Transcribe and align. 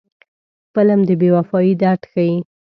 فلم 0.75 0.99
د 1.07 1.09
بې 1.19 1.29
وفایۍ 1.35 1.73
درد 1.81 2.01
ښيي 2.11 2.35